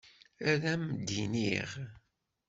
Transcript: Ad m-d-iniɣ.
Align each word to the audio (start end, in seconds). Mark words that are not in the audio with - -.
Ad 0.51 0.63
m-d-iniɣ. 0.81 1.69